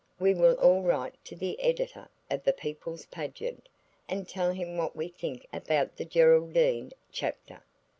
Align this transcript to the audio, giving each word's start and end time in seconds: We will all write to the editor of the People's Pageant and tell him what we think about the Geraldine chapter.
We 0.19 0.33
will 0.33 0.55
all 0.55 0.81
write 0.81 1.13
to 1.25 1.35
the 1.35 1.59
editor 1.61 2.07
of 2.31 2.43
the 2.43 2.53
People's 2.53 3.05
Pageant 3.05 3.69
and 4.09 4.27
tell 4.27 4.51
him 4.51 4.75
what 4.75 4.95
we 4.95 5.07
think 5.09 5.45
about 5.53 5.95
the 5.97 6.05
Geraldine 6.05 6.91
chapter. 7.11 7.61